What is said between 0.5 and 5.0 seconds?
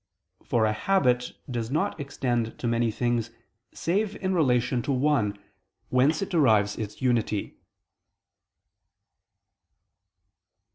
a habit does not extend to many things save in relation to